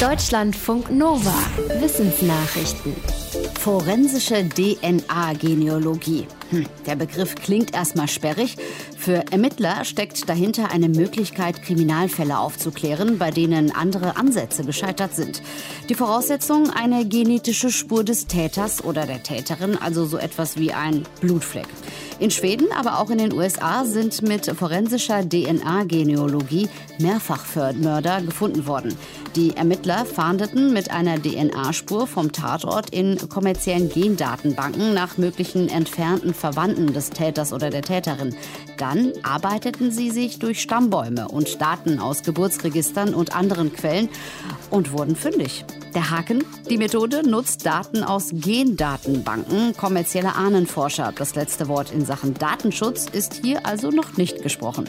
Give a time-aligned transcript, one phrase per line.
[0.00, 1.32] Deutschlandfunk Nova.
[1.80, 2.94] Wissensnachrichten.
[3.58, 6.26] Forensische DNA-Genealogie.
[6.50, 8.56] Hm, der Begriff klingt erstmal sperrig.
[8.98, 15.42] Für Ermittler steckt dahinter eine Möglichkeit, Kriminalfälle aufzuklären, bei denen andere Ansätze gescheitert sind.
[15.88, 21.04] Die Voraussetzung eine genetische Spur des Täters oder der Täterin, also so etwas wie ein
[21.22, 21.68] Blutfleck.
[22.18, 26.68] In Schweden, aber auch in den USA sind mit forensischer DNA-Genealogie
[26.98, 28.96] Mehrfachmörder gefunden worden.
[29.36, 36.94] Die Ermittler fahndeten mit einer DNA-Spur vom Tatort in kommerziellen Gendatenbanken nach möglichen entfernten Verwandten
[36.94, 38.34] des Täters oder der Täterin.
[38.78, 44.08] Dann arbeiteten sie sich durch Stammbäume und Daten aus Geburtsregistern und anderen Quellen
[44.70, 45.66] und wurden fündig.
[45.94, 46.42] Der Haken?
[46.70, 51.12] Die Methode nutzt Daten aus Gendatenbanken kommerzieller Ahnenforscher.
[51.14, 54.88] Das letzte Wort in Sachen Datenschutz ist hier also noch nicht gesprochen.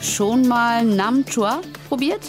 [0.00, 1.60] Schon mal Nam Chua
[1.92, 2.22] probiert?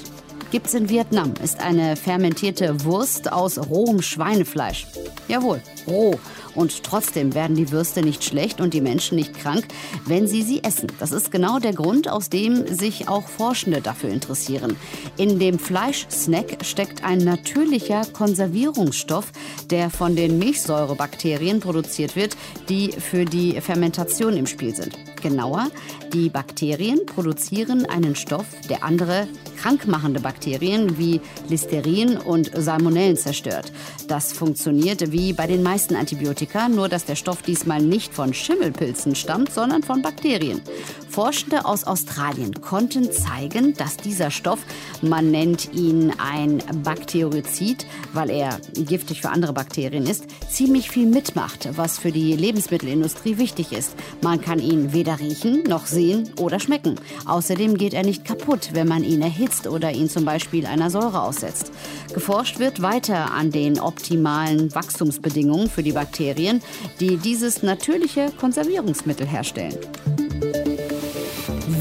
[0.51, 4.85] Gibt's in Vietnam, ist eine fermentierte Wurst aus rohem Schweinefleisch.
[5.29, 6.19] Jawohl, roh.
[6.53, 9.65] Und trotzdem werden die Würste nicht schlecht und die Menschen nicht krank,
[10.05, 10.87] wenn sie sie essen.
[10.99, 14.75] Das ist genau der Grund, aus dem sich auch Forschende dafür interessieren.
[15.17, 19.31] In dem Fleischsnack steckt ein natürlicher Konservierungsstoff,
[19.71, 22.35] der von den Milchsäurebakterien produziert wird,
[22.69, 24.99] die für die Fermentation im Spiel sind.
[25.23, 25.69] Genauer,
[26.13, 29.27] die Bakterien produzieren einen Stoff, der andere
[29.63, 33.71] krankmachende Bakterien wie Listerin und Salmonellen zerstört.
[34.09, 39.15] Das funktioniert wie bei den meisten Antibiotika, nur dass der Stoff diesmal nicht von Schimmelpilzen
[39.15, 40.61] stammt, sondern von Bakterien.
[41.07, 44.59] Forschende aus Australien konnten zeigen, dass dieser Stoff,
[45.01, 51.69] man nennt ihn ein Bakteriozid, weil er giftig für andere Bakterien ist, ziemlich viel mitmacht,
[51.77, 53.95] was für die Lebensmittelindustrie wichtig ist.
[54.21, 56.95] Man kann ihn weder riechen, noch sehen oder schmecken.
[57.25, 61.21] Außerdem geht er nicht kaputt, wenn man ihn erhitzt oder ihn zum Beispiel einer Säure
[61.21, 61.71] aussetzt.
[62.13, 66.61] Geforscht wird weiter an den optimalen Wachstumsbedingungen für die Bakterien,
[66.99, 69.77] die dieses natürliche Konservierungsmittel herstellen.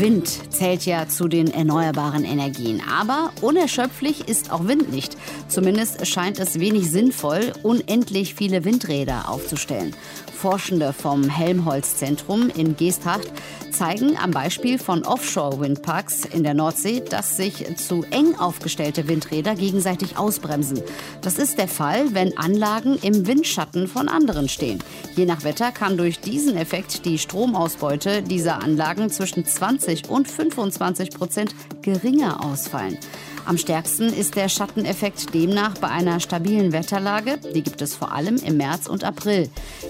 [0.03, 2.83] Wind zählt ja zu den erneuerbaren Energien.
[2.91, 5.17] Aber unerschöpflich ist auch Wind nicht.
[5.47, 9.95] Zumindest scheint es wenig sinnvoll, unendlich viele Windräder aufzustellen.
[10.43, 13.31] Forschende vom Helmholtz-Zentrum in Geesthacht
[13.71, 20.19] zeigen am Beispiel von Offshore-Windparks in der Nordsee, dass sich zu eng aufgestellte Windräder gegenseitig
[20.19, 20.83] ausbremsen.
[21.21, 24.83] Das ist der Fall, wenn Anlagen im Windschatten von anderen stehen.
[25.15, 31.11] Je nach Wetter kann durch diesen Effekt die Stromausbeute dieser Anlagen zwischen 20 und 25
[31.11, 32.99] Prozent geringer ausfallen.
[33.45, 37.39] Am stärksten ist der Schatteneffekt demnach bei einer stabilen Wetterlage.
[37.55, 39.49] Die gibt es vor allem im März und April.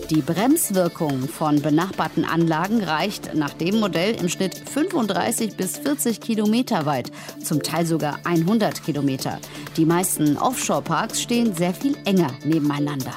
[0.09, 6.87] Die Bremswirkung von benachbarten Anlagen reicht nach dem Modell im Schnitt 35 bis 40 Kilometer
[6.87, 7.13] weit,
[7.45, 9.39] zum Teil sogar 100 Kilometer.
[9.77, 13.13] Die meisten Offshore-Parks stehen sehr viel enger nebeneinander.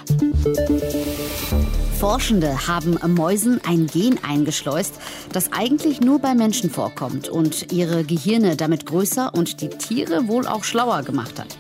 [2.06, 4.94] Forschende haben Mäusen ein Gen eingeschleust,
[5.34, 10.46] das eigentlich nur bei Menschen vorkommt und ihre Gehirne damit größer und die Tiere wohl
[10.46, 11.58] auch schlauer gemacht hat.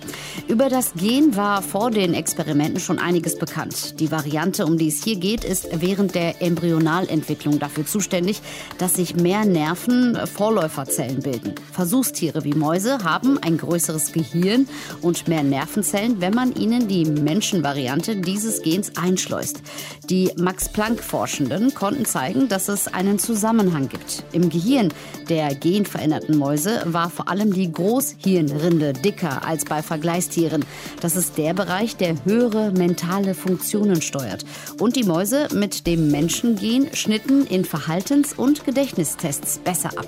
[0.47, 3.99] Über das Gen war vor den Experimenten schon einiges bekannt.
[3.99, 8.41] Die Variante, um die es hier geht, ist während der Embryonalentwicklung dafür zuständig,
[8.77, 11.55] dass sich mehr Nerven Vorläuferzellen bilden.
[11.71, 14.67] Versuchstiere wie Mäuse haben ein größeres Gehirn
[15.01, 19.61] und mehr Nervenzellen, wenn man ihnen die Menschenvariante dieses Gens einschleust.
[20.09, 24.23] Die Max-Planck-Forschenden konnten zeigen, dass es einen Zusammenhang gibt.
[24.31, 24.93] Im Gehirn
[25.29, 29.81] der genveränderten Mäuse war vor allem die Großhirnrinde dicker als bei
[30.25, 30.65] Vergleichstieren.
[31.01, 34.45] Das ist der Bereich, der höhere mentale Funktionen steuert.
[34.79, 40.07] Und die Mäuse mit dem Menschengen schnitten in Verhaltens- und Gedächtnistests besser ab.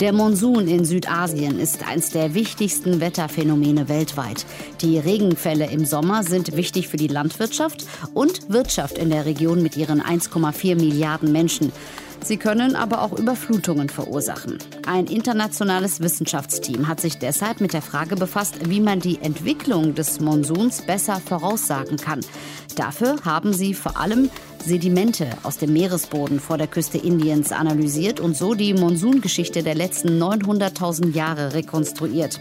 [0.00, 4.46] Der Monsun in Südasien ist eines der wichtigsten Wetterphänomene weltweit.
[4.80, 9.76] Die Regenfälle im Sommer sind wichtig für die Landwirtschaft und Wirtschaft in der Region mit
[9.76, 11.70] ihren 1,4 Milliarden Menschen.
[12.22, 14.58] Sie können aber auch Überflutungen verursachen.
[14.86, 20.20] Ein internationales Wissenschaftsteam hat sich deshalb mit der Frage befasst, wie man die Entwicklung des
[20.20, 22.20] Monsuns besser voraussagen kann.
[22.76, 24.30] Dafür haben sie vor allem
[24.64, 30.22] Sedimente aus dem Meeresboden vor der Küste Indiens analysiert und so die Monsungeschichte der letzten
[30.22, 32.40] 900.000 Jahre rekonstruiert.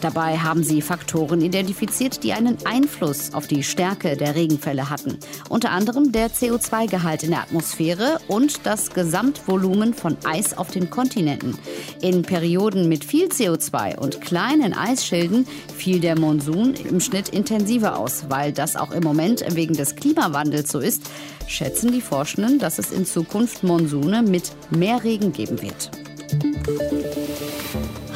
[0.00, 5.18] Dabei haben sie Faktoren identifiziert, die einen Einfluss auf die Stärke der Regenfälle hatten.
[5.48, 11.58] Unter anderem der CO2-Gehalt in der Atmosphäre und das Gesamtvolumen von Eis auf den Kontinenten.
[12.00, 18.24] In Perioden mit viel CO2 und kleinen Eisschilden fiel der Monsun im Schnitt intensiver aus.
[18.28, 21.02] Weil das auch im Moment wegen des Klimawandels so ist,
[21.46, 25.90] schätzen die Forschenden, dass es in Zukunft Monsune mit mehr Regen geben wird.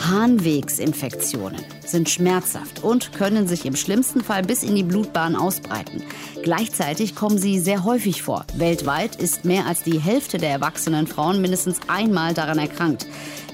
[0.08, 6.02] Harnwegsinfektionen sind schmerzhaft und können sich im schlimmsten Fall bis in die Blutbahn ausbreiten.
[6.42, 8.46] Gleichzeitig kommen sie sehr häufig vor.
[8.54, 13.06] Weltweit ist mehr als die Hälfte der erwachsenen Frauen mindestens einmal daran erkrankt.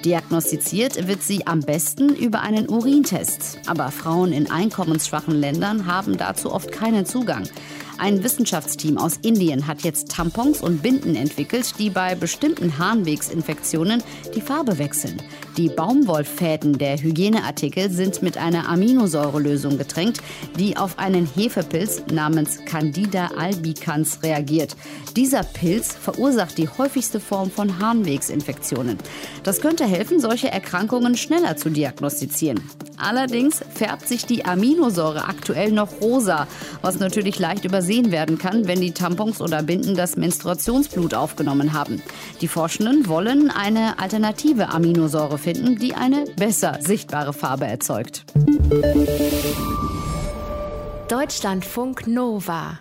[0.05, 3.59] Diagnostiziert wird sie am besten über einen Urintest.
[3.67, 7.49] Aber Frauen in einkommensschwachen Ländern haben dazu oft keinen Zugang.
[7.97, 14.03] Ein Wissenschaftsteam aus Indien hat jetzt Tampons und Binden entwickelt, die bei bestimmten Harnwegsinfektionen
[14.35, 15.23] die Farbe wechseln.
[15.57, 20.21] Die Baumwollfäden der Hygieneartikel sind mit einer Aminosäurelösung getränkt,
[20.59, 24.77] die auf einen Hefepilz namens Candida albicans reagiert.
[25.15, 28.99] Dieser Pilz verursacht die häufigste Form von Harnwegsinfektionen.
[29.45, 32.61] Das könnte helfen, solche Erkrankungen schneller zu diagnostizieren.
[32.97, 36.47] Allerdings färbt sich die Aminosäure aktuell noch rosa,
[36.83, 42.03] was natürlich leicht übersehen werden kann, wenn die Tampons oder Binden das Menstruationsblut aufgenommen haben.
[42.41, 48.25] Die Forschenden wollen eine alternative Aminosäure finden, die eine besser sichtbare Farbe erzeugt.
[51.09, 52.79] Deutschlandfunk Nova